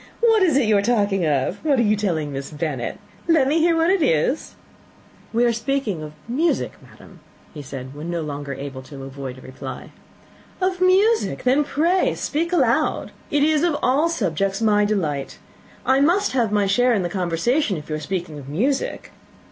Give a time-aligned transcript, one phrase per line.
[0.21, 1.63] What is it you are talking of?
[1.63, 2.97] What are you telling Miss Bennet?
[3.27, 4.55] Let me hear what it is."
[5.31, 7.19] "We were talking of music, madam,"
[7.61, 9.91] said he, when no longer able to avoid a reply.
[10.59, 11.43] "Of music!
[11.43, 13.11] Then pray speak aloud.
[13.29, 15.37] It is of all subjects my delight.
[15.85, 19.11] I must have my share in the conversation, if you are speaking of music.